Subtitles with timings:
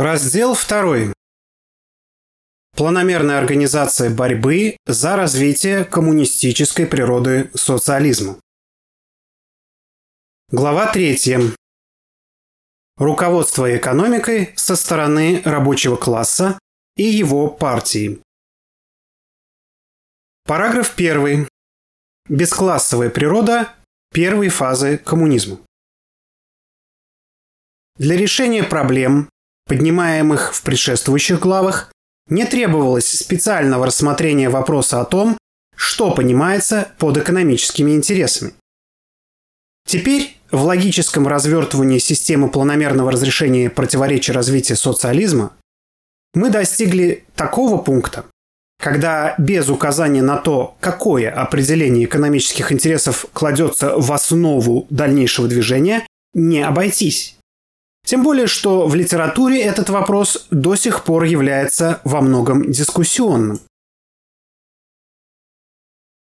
[0.00, 1.12] Раздел 2.
[2.76, 8.38] Планомерная организация борьбы за развитие коммунистической природы социализма.
[10.52, 11.52] Глава 3.
[12.96, 16.60] Руководство экономикой со стороны рабочего класса
[16.94, 18.22] и его партии.
[20.44, 21.48] Параграф 1.
[22.28, 23.74] Бесклассовая природа
[24.12, 25.58] первой фазы коммунизма.
[27.96, 29.28] Для решения проблем,
[29.68, 31.92] поднимаемых в предшествующих главах,
[32.28, 35.38] не требовалось специального рассмотрения вопроса о том,
[35.76, 38.52] что понимается под экономическими интересами.
[39.86, 45.52] Теперь в логическом развертывании системы планомерного разрешения противоречий развития социализма
[46.34, 48.26] мы достигли такого пункта,
[48.78, 56.60] когда без указания на то, какое определение экономических интересов кладется в основу дальнейшего движения, не
[56.60, 57.37] обойтись.
[58.08, 63.60] Тем более, что в литературе этот вопрос до сих пор является во многом дискуссионным.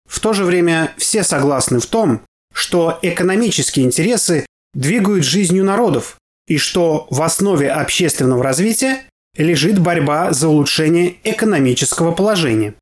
[0.07, 2.21] В то же время все согласны в том,
[2.53, 9.05] что экономические интересы двигают жизнью народов и что в основе общественного развития
[9.39, 12.75] лежит борьба за улучшение экономического положения.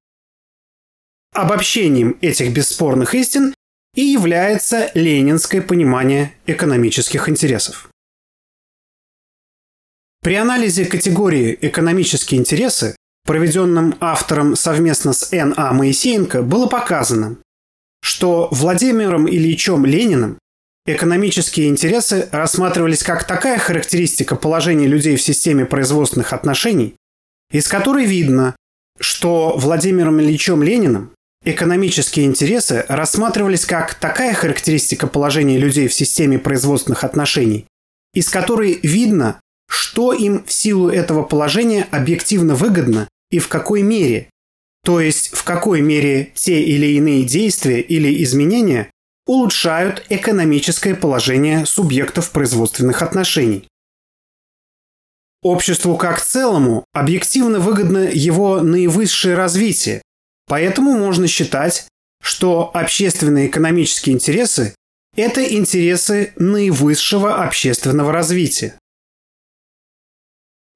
[1.32, 3.54] Обобщением этих бесспорных истин
[3.94, 7.89] и является ленинское понимание экономических интересов.
[10.22, 15.72] При анализе категории «экономические интересы», проведенном автором совместно с Н.А.
[15.72, 17.38] Моисеенко, было показано,
[18.02, 20.38] что Владимиром Ильичем Лениным
[20.86, 26.96] экономические интересы рассматривались как такая характеристика положения людей в системе производственных отношений,
[27.50, 28.56] из которой видно,
[28.98, 31.12] что Владимиром Ильичем Лениным
[31.44, 37.66] экономические интересы рассматривались как такая характеристика положения людей в системе производственных отношений,
[38.12, 44.28] из которой видно, что им в силу этого положения объективно выгодно и в какой мере,
[44.84, 48.90] то есть в какой мере те или иные действия или изменения
[49.26, 53.68] улучшают экономическое положение субъектов производственных отношений.
[55.40, 60.02] Обществу как целому объективно выгодно его наивысшее развитие,
[60.48, 61.86] поэтому можно считать,
[62.20, 64.74] что общественные экономические интересы–
[65.16, 68.79] это интересы наивысшего общественного развития.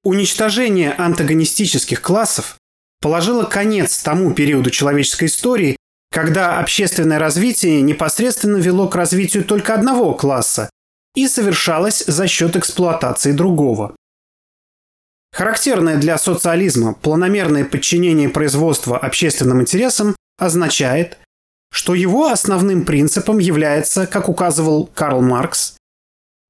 [0.05, 2.57] Уничтожение антагонистических классов
[3.01, 5.77] положило конец тому периоду человеческой истории,
[6.11, 10.69] когда общественное развитие непосредственно вело к развитию только одного класса
[11.15, 13.95] и совершалось за счет эксплуатации другого.
[15.33, 21.17] Характерное для социализма планомерное подчинение производства общественным интересам означает,
[21.71, 25.77] что его основным принципом является, как указывал Карл Маркс,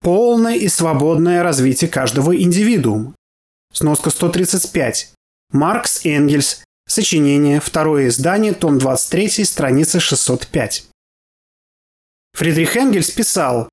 [0.02, 3.16] полное и свободное развитие каждого индивидуума.
[3.76, 5.12] Сноска 135.
[5.52, 6.64] Маркс Энгельс.
[6.88, 7.60] Сочинение.
[7.60, 8.54] Второе издание.
[8.54, 9.44] Том 23.
[9.44, 10.86] Страница 605.
[12.34, 13.68] Фридрих Энгельс писал,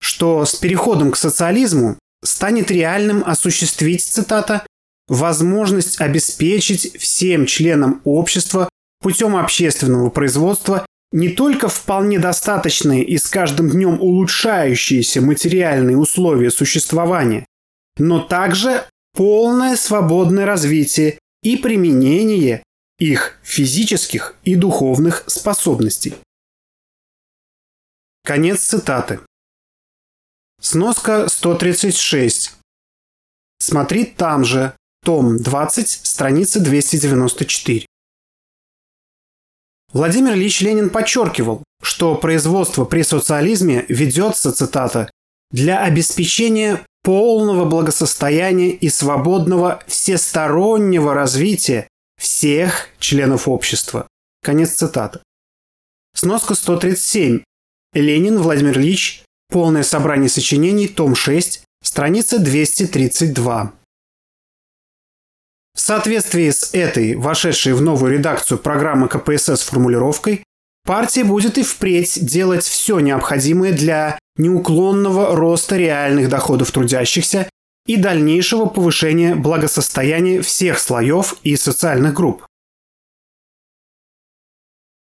[0.00, 4.66] что с переходом к социализму станет реальным осуществить, цитата,
[5.06, 8.70] возможность обеспечить всем членам общества
[9.02, 17.44] путем общественного производства не только вполне достаточные и с каждым днем улучшающиеся материальные условия существования,
[17.98, 22.62] но также полное свободное развитие и применение
[22.98, 26.14] их физических и духовных способностей.
[28.24, 29.20] Конец цитаты.
[30.60, 32.54] Сноска 136.
[33.58, 37.86] Смотри там же, том 20, страница 294.
[39.92, 45.10] Владимир Ильич Ленин подчеркивал, что производство при социализме ведется, цитата,
[45.50, 54.06] для обеспечения полного благосостояния и свободного всестороннего развития всех членов общества.
[54.42, 55.20] Конец цитаты.
[56.14, 57.42] Сноска 137.
[57.94, 59.24] Ленин Владимир Ильич.
[59.48, 60.88] Полное собрание сочинений.
[60.88, 61.64] Том 6.
[61.82, 63.72] Страница 232.
[65.74, 70.44] В соответствии с этой, вошедшей в новую редакцию программы КПСС формулировкой,
[70.84, 77.48] партия будет и впредь делать все необходимое для неуклонного роста реальных доходов трудящихся
[77.86, 82.46] и дальнейшего повышения благосостояния всех слоев и социальных групп.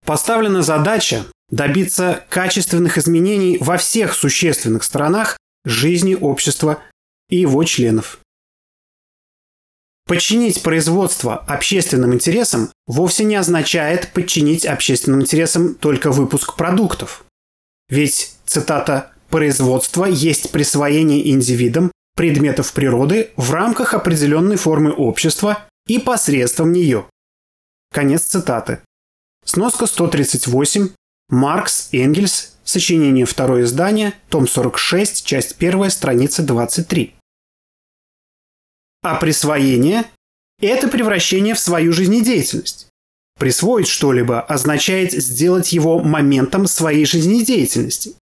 [0.05, 6.81] Поставлена задача добиться качественных изменений во всех существенных сторонах жизни общества
[7.29, 8.19] и его членов.
[10.05, 17.23] Подчинить производство общественным интересам вовсе не означает подчинить общественным интересам только выпуск продуктов.
[17.89, 26.73] Ведь, цитата, Производство есть присвоение индивидам предметов природы в рамках определенной формы общества и посредством
[26.73, 27.05] нее.
[27.93, 28.79] Конец цитаты.
[29.45, 30.89] Сноска 138.
[31.29, 37.15] Маркс, Энгельс, сочинение второе издание, том 46, часть 1, страница 23.
[39.01, 40.05] А присвоение–
[40.61, 42.87] это превращение в свою жизнедеятельность.
[43.39, 48.15] Присвоить что-либо означает сделать его моментом своей жизнедеятельности.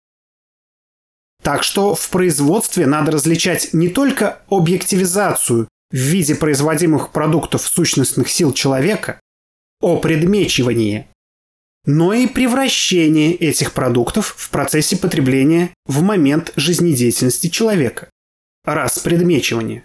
[1.42, 8.54] Так что в производстве надо различать не только объективизацию в виде производимых продуктов сущностных сил
[8.54, 9.20] человека,
[9.80, 11.08] о предмечивании,
[11.86, 18.10] но и превращение этих продуктов в процессе потребления в момент жизнедеятельности человека.
[18.66, 19.84] Распредмечивание.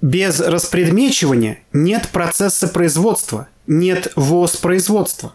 [0.00, 5.34] Без распредмечивания нет процесса производства, нет воспроизводства.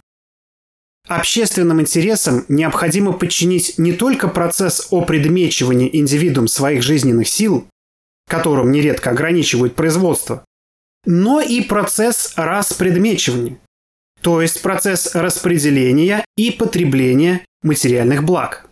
[1.07, 7.67] Общественным интересам необходимо подчинить не только процесс опредмечивания индивидуум своих жизненных сил,
[8.27, 10.43] которым нередко ограничивают производство,
[11.05, 13.59] но и процесс распредмечивания,
[14.21, 18.67] то есть процесс распределения и потребления материальных благ.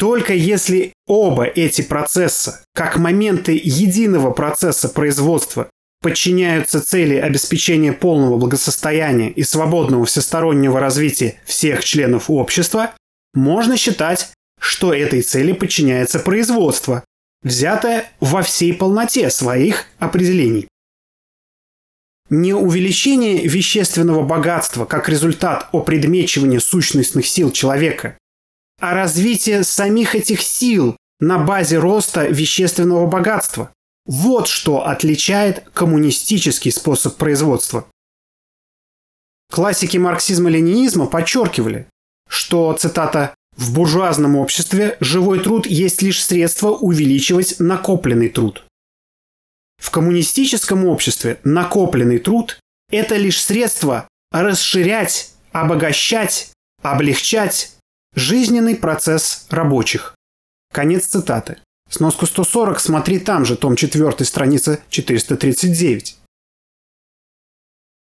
[0.00, 5.68] Только если оба эти процесса, как моменты единого процесса производства,
[6.00, 12.94] подчиняются цели обеспечения полного благосостояния и свободного всестороннего развития всех членов общества,
[13.34, 17.04] можно считать, что этой цели подчиняется производство,
[17.42, 20.66] взятое во всей полноте своих определений.
[22.30, 28.16] Не увеличение вещественного богатства как результат опредмечивания сущностных сил человека
[28.80, 33.72] а развитие самих этих сил на базе роста вещественного богатства.
[34.06, 37.86] Вот что отличает коммунистический способ производства.
[39.52, 41.86] Классики марксизма-ленинизма подчеркивали,
[42.28, 48.64] что, цитата, «в буржуазном обществе живой труд есть лишь средство увеличивать накопленный труд».
[49.78, 52.58] В коммунистическом обществе накопленный труд–
[52.90, 56.52] это лишь средство расширять, обогащать,
[56.82, 57.72] облегчать
[58.14, 60.14] Жизненный процесс рабочих.
[60.72, 61.58] Конец цитаты.
[61.88, 66.18] Сноску 140 смотри там же, том 4, страница 439.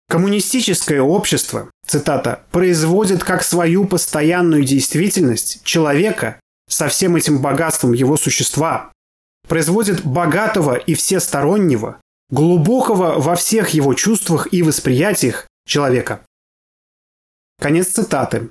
[0.10, 8.92] Коммунистическое общество, цитата, производит как свою постоянную действительность человека со всем этим богатством его существа,
[9.48, 16.22] производит богатого и всестороннего, глубокого во всех его чувствах и восприятиях человека.
[17.60, 18.50] Конец цитаты.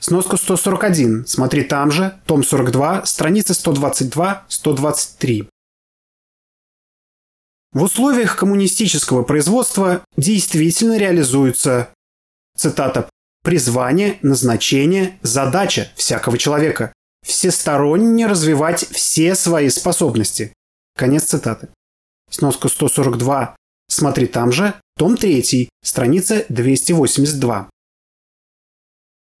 [0.00, 1.26] Сноска 141.
[1.26, 5.48] Смотри там же, том 42, страница 122-123.
[7.72, 11.90] В условиях коммунистического производства действительно реализуется,
[12.56, 13.10] цитата,
[13.42, 16.92] «призвание, назначение, задача всякого человека–
[17.26, 20.54] всесторонне развивать все свои способности».
[20.96, 21.68] Конец цитаты.
[22.30, 23.56] Сноска 142.
[23.90, 27.68] Смотри там же, том 3, страница 282.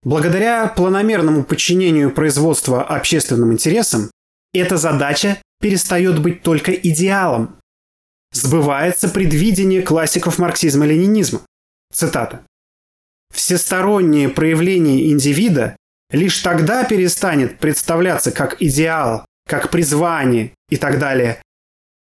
[0.08, 4.10] Благодаря планомерному подчинению производства общественным интересам,
[4.54, 7.58] эта задача перестает быть только идеалом.
[8.32, 11.42] Сбывается предвидение классиков марксизма-ленинизма.
[11.92, 12.40] Цитата.
[13.34, 15.76] «Всестороннее проявление индивида
[16.10, 21.42] лишь тогда перестанет представляться как идеал, как призвание и так далее,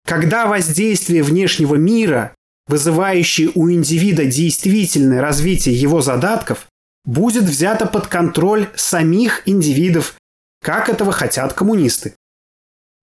[0.06, 2.36] когда воздействие внешнего мира,
[2.68, 6.68] вызывающее у индивида действительное развитие его задатков,
[7.06, 10.16] будет взято под контроль самих индивидов,
[10.60, 12.14] как этого хотят коммунисты.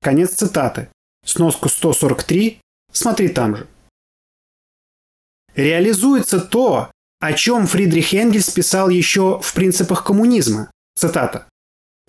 [0.01, 0.89] Конец цитаты.
[1.25, 2.59] Сноску 143.
[2.91, 3.67] Смотри там же.
[5.55, 10.69] Реализуется то, о чем Фридрих Энгельс писал еще в «Принципах коммунизма».
[10.95, 11.47] Цитата.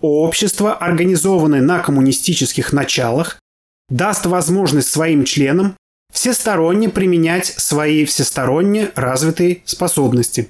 [0.01, 3.39] «Общество, организованное на коммунистических началах,
[3.87, 5.77] даст возможность своим членам
[6.11, 10.49] всесторонне применять свои всесторонне развитые способности».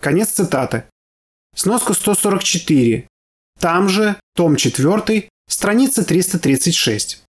[0.00, 0.84] Конец цитаты.
[1.54, 3.06] Сноска 144.
[3.58, 7.22] Там же, том 4, страница 336.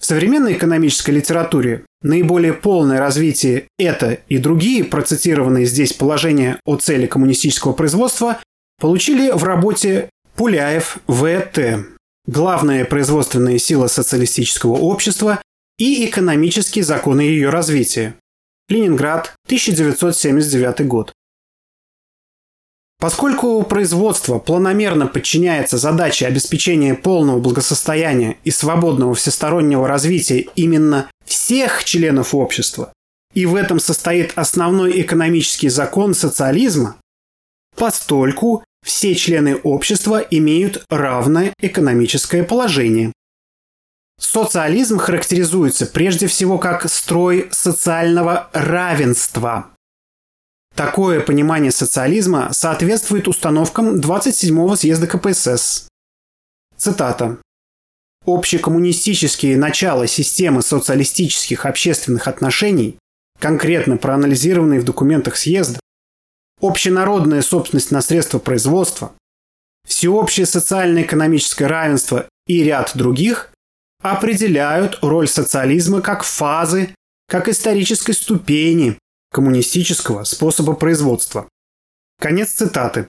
[0.00, 7.06] В современной экономической литературе наиболее полное развитие это и другие процитированные здесь положения о цели
[7.06, 8.40] коммунистического производства
[8.80, 11.84] получили в работе Пуляев В.Т.
[12.26, 15.40] «Главная производственная сила социалистического общества
[15.78, 18.16] и экономические законы ее развития».
[18.68, 21.12] Ленинград, 1979 год.
[23.00, 32.34] Поскольку производство планомерно подчиняется задаче обеспечения полного благосостояния и свободного всестороннего развития именно всех членов
[32.34, 32.92] общества,
[33.32, 36.96] и в этом состоит основной экономический закон социализма,
[37.74, 43.12] постольку все члены общества имеют равное экономическое положение.
[44.20, 49.70] Социализм характеризуется прежде всего как строй социального равенства.
[50.74, 55.88] Такое понимание социализма соответствует установкам 27-го съезда КПСС.
[56.76, 57.38] Цитата.
[58.26, 62.98] Общекоммунистические начала системы социалистических общественных отношений,
[63.38, 65.80] конкретно проанализированные в документах съезда,
[66.60, 69.12] общенародная собственность на средства производства,
[69.86, 73.50] всеобщее социально-экономическое равенство и ряд других
[74.02, 76.94] определяют роль социализма как фазы,
[77.28, 78.98] как исторической ступени
[79.30, 81.48] коммунистического способа производства.
[82.18, 83.08] Конец цитаты.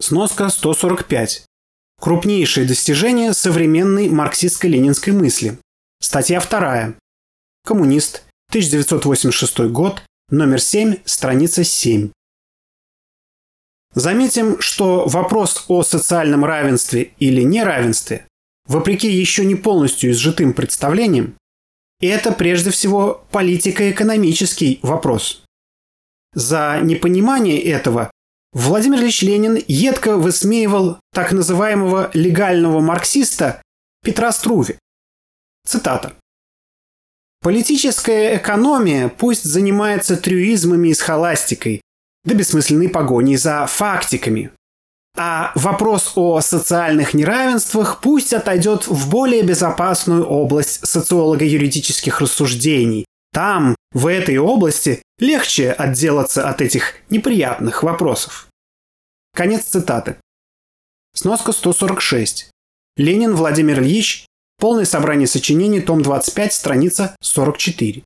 [0.00, 1.46] Сноска 145.
[2.00, 5.58] Крупнейшие достижения современной марксистско-ленинской мысли.
[6.00, 6.94] Статья 2.
[7.64, 8.24] Коммунист.
[8.48, 10.02] 1986 год.
[10.30, 10.96] Номер 7.
[11.04, 12.10] Страница 7.
[13.94, 18.26] Заметим, что вопрос о социальном равенстве или неравенстве,
[18.66, 21.36] вопреки еще не полностью изжитым представлениям,
[22.06, 25.42] это прежде всего политико-экономический вопрос.
[26.34, 28.10] За непонимание этого
[28.52, 33.62] Владимир Ильич Ленин едко высмеивал так называемого легального марксиста
[34.04, 34.78] Петра Струве.
[35.66, 36.14] Цитата.
[37.40, 41.80] «Политическая экономия пусть занимается трюизмами и схоластикой,
[42.24, 44.52] да бессмысленной погоней за фактиками.
[45.14, 53.04] А вопрос о социальных неравенствах пусть отойдет в более безопасную область социолого-юридических рассуждений.
[53.32, 58.48] Там, в этой области, легче отделаться от этих неприятных вопросов.
[59.34, 60.16] Конец цитаты.
[61.14, 62.50] Сноска 146.
[62.96, 64.26] Ленин Владимир Ильич.
[64.58, 68.02] Полное собрание сочинений, том 25, страница 44.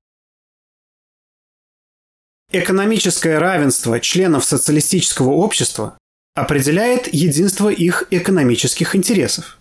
[2.52, 5.98] Экономическое равенство членов социалистического общества
[6.36, 9.58] определяет единство их экономических интересов.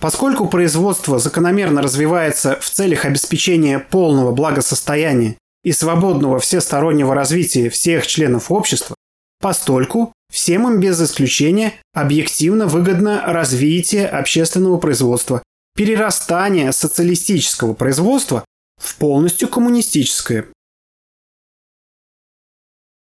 [0.00, 8.50] Поскольку производство закономерно развивается в целях обеспечения полного благосостояния и свободного всестороннего развития всех членов
[8.50, 8.96] общества,
[9.40, 15.42] постольку всем им без исключения объективно выгодно развитие общественного производства,
[15.76, 18.44] перерастание социалистического производства
[18.82, 20.46] в полностью коммунистическое.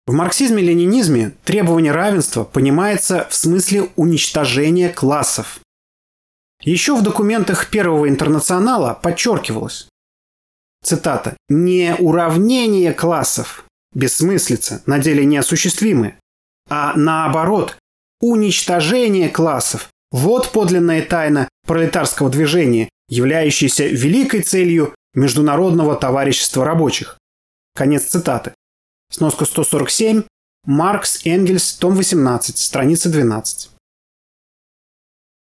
[0.09, 5.61] В марксизме-ленинизме требование равенства понимается в смысле уничтожения классов.
[6.63, 9.87] Еще в документах Первого интернационала подчеркивалось,
[10.83, 16.19] цитата, «не уравнение классов, бессмыслица, на деле неосуществимое,
[16.71, 17.77] а наоборот,
[18.23, 27.19] уничтожение классов, вот подлинная тайна пролетарского движения, являющаяся великой целью Международного товарищества рабочих».
[27.75, 28.55] Конец цитаты.
[29.11, 30.25] Сноска 147.
[30.67, 33.71] Маркс, Энгельс, том 18, страница 12.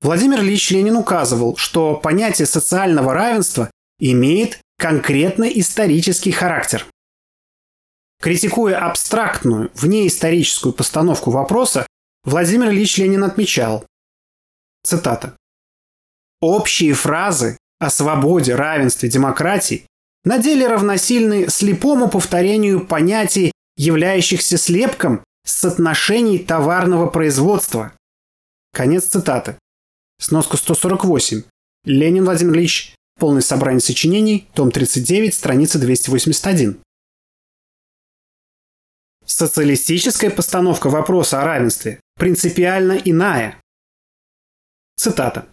[0.00, 6.87] Владимир Ильич Ленин указывал, что понятие социального равенства имеет конкретно исторический характер.
[8.21, 11.87] Критикуя абстрактную, внеисторическую постановку вопроса,
[12.25, 13.85] Владимир Ильич Ленин отмечал,
[14.82, 15.37] цитата,
[16.40, 19.87] «Общие фразы о свободе, равенстве, демократии
[20.25, 27.93] на деле равносильны слепому повторению понятий, являющихся слепком соотношений товарного производства.
[28.73, 29.57] Конец цитаты.
[30.21, 31.43] Сноска 148.
[31.85, 32.95] Ленин Владимир Ильич.
[33.19, 34.49] Полное собрание сочинений.
[34.55, 35.35] Том 39.
[35.35, 36.81] Страница 281.
[39.25, 43.61] Социалистическая постановка вопроса о равенстве принципиально иная.
[44.97, 45.49] Цитата.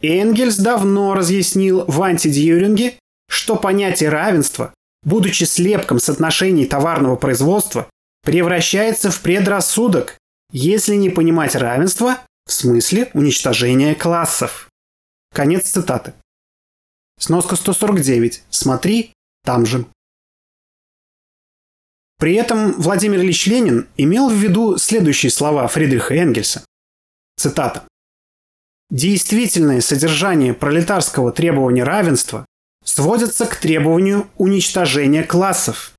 [0.00, 7.88] Энгельс давно разъяснил в антидьюринге что понятие равенства, будучи слепком соотношений товарного производства,
[8.22, 10.18] превращается в предрассудок,
[10.50, 14.68] если не понимать равенство в смысле уничтожения классов.
[15.32, 16.14] Конец цитаты.
[17.18, 18.42] Сноска 149.
[18.50, 19.12] Смотри,
[19.44, 19.86] там же.
[22.18, 26.64] При этом Владимир Ильич Ленин имел в виду следующие слова Фридриха Энгельса.
[27.36, 27.84] Цитата.
[28.90, 32.46] «Действительное содержание пролетарского требования равенства
[32.84, 35.92] сводятся к требованию уничтожения классов.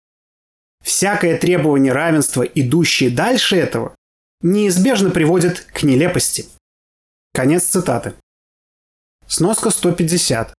[0.84, 3.96] Всякое требование равенства, идущее дальше этого,
[4.42, 6.48] неизбежно приводит к нелепости.
[7.34, 8.13] Конец цитаты.
[9.27, 10.54] Сноска 150.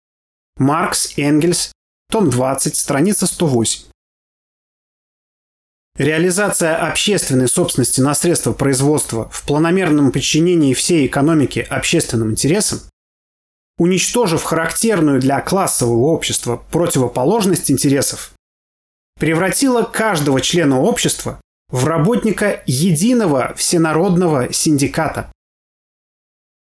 [0.57, 1.73] Маркс, Энгельс,
[2.11, 3.85] том 20, страница 108.
[5.97, 12.81] Реализация общественной собственности на средства производства в планомерном подчинении всей экономики общественным интересам
[13.79, 18.33] уничтожив характерную для классового общества противоположность интересов,
[19.19, 25.31] превратила каждого члена общества в работника единого всенародного синдиката.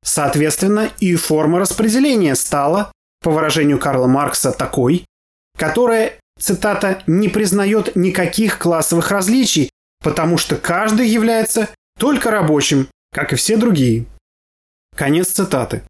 [0.05, 5.05] Соответственно, и форма распределения стала, по выражению Карла Маркса, такой,
[5.59, 9.71] которая, цитата, «не признает никаких классовых различий,
[10.03, 14.07] потому что каждый является только рабочим, как и все другие».
[14.95, 15.83] Конец цитаты.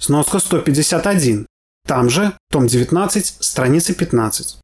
[0.00, 1.46] Сноска 151.
[1.86, 4.58] Там же, том 19, страница 15.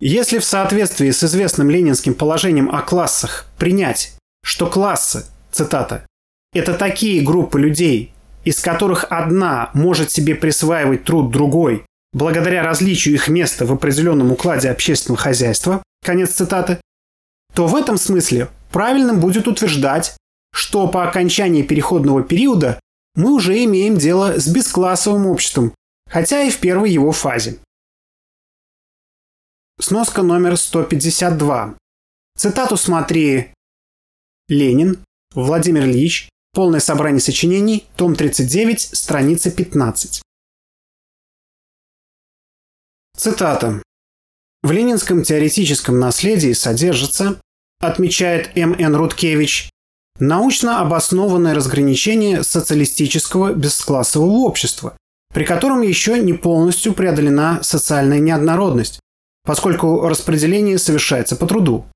[0.00, 4.14] Если в соответствии с известным ленинским положением о классах принять,
[4.44, 6.06] что классы, цитата,
[6.52, 8.12] это такие группы людей,
[8.44, 14.68] из которых одна может себе присваивать труд другой, благодаря различию их места в определенном укладе
[14.68, 16.78] общественного хозяйства, конец цитаты,
[17.54, 20.14] то в этом смысле правильным будет утверждать,
[20.52, 22.78] что по окончании переходного периода
[23.18, 25.74] мы уже имеем дело с бесклассовым обществом,
[26.08, 27.58] хотя и в первой его фазе.
[29.80, 31.76] Сноска номер 152.
[32.36, 33.52] Цитату смотри
[34.46, 35.02] Ленин,
[35.34, 40.22] Владимир Ильич, полное собрание сочинений, том 39, страница 15.
[43.16, 43.82] Цитата.
[44.62, 47.40] В ленинском теоретическом наследии содержится,
[47.80, 48.94] отмечает М.Н.
[48.94, 49.70] Рудкевич,
[50.18, 54.96] научно обоснованное разграничение социалистического бесклассового общества,
[55.32, 59.00] при котором еще не полностью преодолена социальная неоднородность,
[59.44, 61.86] поскольку распределение совершается по труду.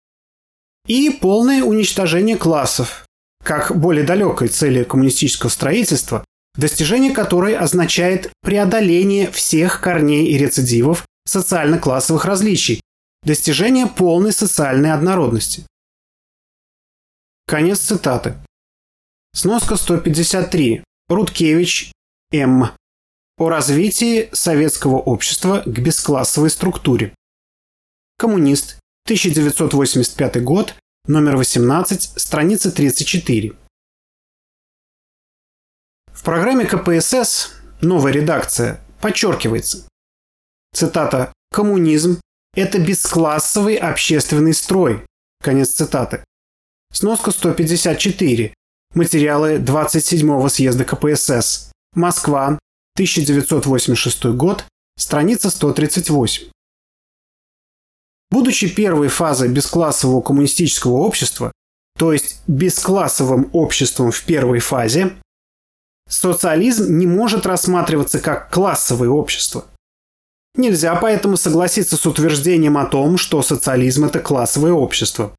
[0.86, 3.06] И полное уничтожение классов,
[3.44, 6.24] как более далекой цели коммунистического строительства,
[6.56, 12.80] достижение которой означает преодоление всех корней и рецидивов социально-классовых различий,
[13.24, 15.64] достижение полной социальной однородности.
[17.52, 18.34] Конец цитаты.
[19.34, 20.82] Сноска 153.
[21.10, 21.92] Рудкевич,
[22.32, 22.70] М.
[23.36, 27.14] О развитии советского общества к бесклассовой структуре.
[28.16, 28.78] Коммунист.
[29.04, 30.74] 1985 год.
[31.06, 32.18] Номер 18.
[32.18, 33.52] Страница 34.
[36.10, 37.50] В программе КПСС
[37.82, 39.86] новая редакция подчеркивается.
[40.74, 42.18] Цитата «Коммунизм–
[42.54, 45.04] это бесклассовый общественный строй».
[45.42, 46.24] Конец цитаты.
[46.94, 48.52] Сноска 154.
[48.94, 51.72] Материалы 27-го съезда КПСС.
[51.94, 52.58] Москва,
[52.96, 54.66] 1986 год,
[54.98, 56.50] страница 138.
[58.30, 61.50] Будучи первой фазой бесклассового коммунистического общества,
[61.98, 65.12] то есть бесклассовым обществом в первой фазе,
[66.10, 69.64] социализм не может рассматриваться как классовое общество.
[70.56, 75.34] Нельзя поэтому согласиться с утверждением о том, что социализм– это классовое общество.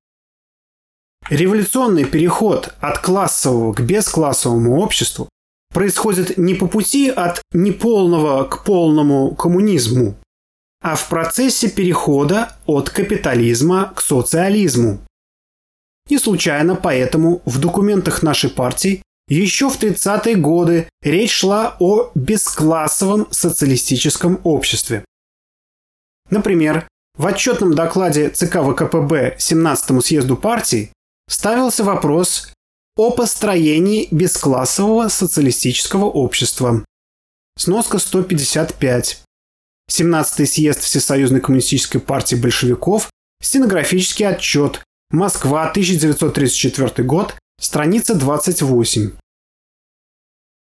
[1.30, 5.30] Революционный переход от классового к бесклассовому обществу
[5.74, 10.16] происходит не по пути от неполного к полному коммунизму,
[10.82, 15.00] а в процессе перехода от капитализма к социализму.
[16.10, 23.28] Не случайно поэтому в документах нашей партии еще в 30-е годы речь шла о бесклассовом
[23.32, 25.06] социалистическом обществе.
[26.30, 26.86] Например,
[27.18, 30.92] в отчетном докладе ЦК ВКПБ 17-му съезду партии
[31.28, 32.52] ставился вопрос
[32.96, 36.86] о построении бесклассового социалистического общества.
[37.58, 39.24] Сноска 155.
[39.92, 43.10] 17-й съезд Всесоюзной коммунистической партии большевиков,
[43.42, 44.82] стенографический отчет,
[45.12, 49.12] Москва, 1934 год, страница 28.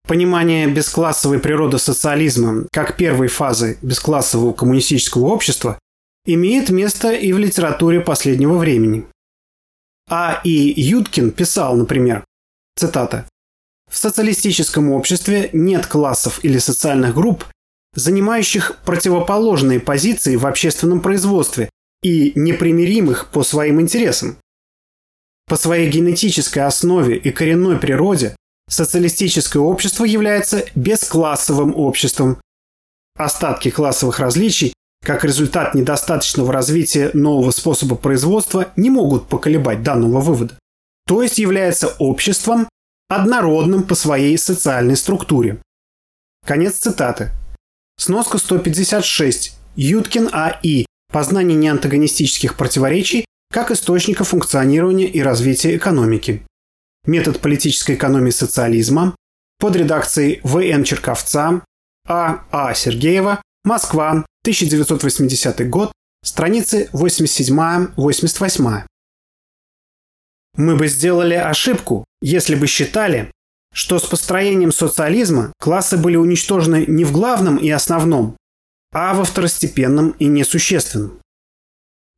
[0.06, 5.78] Понимание бесклассовой природы социализма как первой фазы бесклассового коммунистического общества
[6.26, 9.06] имеет место и в литературе последнего времени.
[10.08, 10.40] А.
[10.44, 10.80] И.
[10.80, 12.24] Юткин писал, например,
[12.76, 13.26] цитата,
[13.90, 17.44] «В социалистическом обществе нет классов или социальных групп,
[17.94, 21.70] занимающих противоположные позиции в общественном производстве
[22.02, 24.36] и непримиримых по своим интересам.
[25.46, 28.36] По своей генетической основе и коренной природе
[28.68, 32.40] социалистическое общество является бесклассовым обществом.
[33.16, 40.58] Остатки классовых различий, как результат недостаточного развития нового способа производства, не могут поколебать данного вывода.
[41.06, 42.66] То есть является обществом,
[43.08, 45.60] однородным по своей социальной структуре.
[46.46, 47.30] Конец цитаты.
[47.98, 49.56] Сноска 156.
[49.76, 50.86] Юткин А.И.
[51.12, 56.42] Познание неантагонистических противоречий как источника функционирования и развития экономики.
[57.06, 59.14] Метод политической экономии социализма
[59.58, 60.82] под редакцией В.Н.
[60.82, 61.62] Черковца,
[62.08, 62.44] А.
[62.50, 62.74] А.
[62.74, 65.90] Сергеева, Москва, 1980 год,
[66.22, 68.82] страницы 87-88.
[70.58, 73.30] Мы бы сделали ошибку, если бы считали,
[73.72, 78.36] что с построением социализма классы были уничтожены не в главном и основном,
[78.92, 81.20] а во второстепенном и несущественном.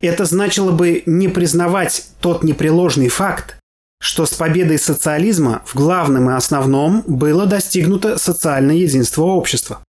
[0.01, 3.57] Это значило бы не признавать тот непреложный факт,
[4.01, 9.81] что с победой социализма в главном и основном было достигнуто социальное единство общества.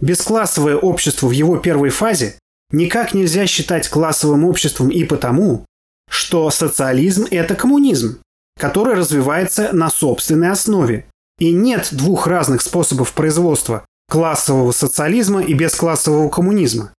[0.00, 2.38] Бесклассовое общество в его первой фазе
[2.70, 5.66] никак нельзя считать классовым обществом и потому,
[6.08, 8.20] что социализм– это коммунизм,
[8.58, 11.06] который развивается на собственной основе.
[11.38, 16.92] И нет двух разных способов производства– классового социализма и бесклассового коммунизма.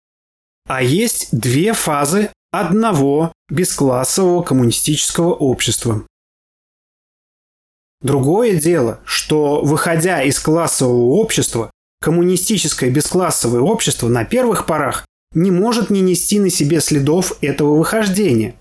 [0.68, 6.06] А есть две фазы одного бесклассового коммунистического общества.
[8.02, 11.70] Другое дело, что, выходя из классового общества,
[12.02, 18.56] коммунистическое бесклассовое общество на первых порах не может не нести на себе следов этого выхождения.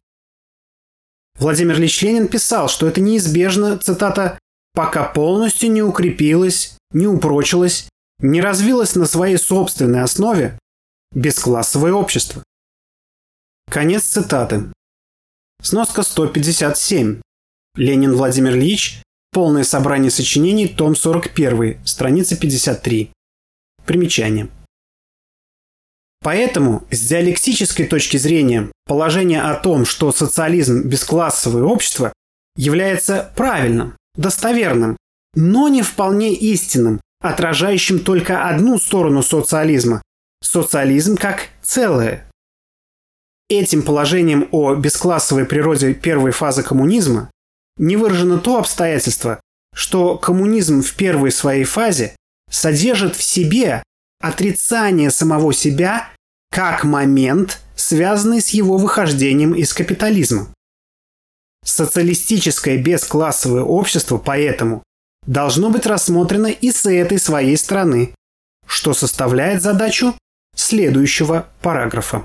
[1.39, 4.39] Владимир Ильич Ленин писал, что это неизбежно, цитата,
[4.75, 7.89] «пока полностью не укрепилось, не упрочилось,
[8.21, 10.59] не развилось на своей собственной основе
[11.13, 12.43] бесклассовое общество».
[13.71, 14.65] Конец цитаты.
[15.63, 17.21] Сноска 157.
[17.77, 19.03] Ленин Владимир Ильич.
[19.33, 20.69] Полное собрание сочинений.
[20.69, 21.85] Том 41.
[21.87, 23.13] Страница 53.
[23.91, 24.49] Примечание.
[26.23, 32.13] Поэтому, с диалектической точки зрения, положение о том, что социализм– бесклассовое общество,
[32.55, 34.97] является правильным, достоверным,
[35.35, 40.03] но не вполне истинным, отражающим только одну сторону социализма–
[40.41, 42.31] социализм как целое,
[43.49, 47.33] Этим положением о бесклассовой природе первой фазы коммунизма
[47.77, 49.41] не выражено то обстоятельство,
[49.75, 52.15] что коммунизм в первой своей фазе
[52.51, 53.83] содержит в себе
[54.21, 56.11] отрицание самого себя
[56.51, 60.53] как момент, связанный с его выхождением из капитализма.
[61.65, 64.83] Социалистическое бесклассовое общество поэтому
[65.27, 68.15] должно быть рассмотрено и с этой своей стороны,
[68.67, 70.15] что составляет задачу
[70.55, 72.25] следующего параграфа.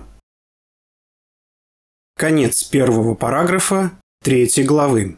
[2.18, 3.92] Конец первого параграфа
[4.24, 5.18] третьей главы.